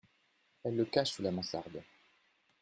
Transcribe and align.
Elle 0.63 0.77
le 0.77 0.85
cache 0.85 1.11
sous 1.11 1.21
la 1.21 1.29
mansarde. 1.29 1.83